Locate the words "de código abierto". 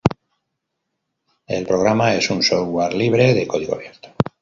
3.35-4.09